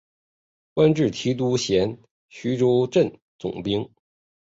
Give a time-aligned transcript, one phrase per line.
[0.73, 3.87] 官至提督衔徐州镇总兵。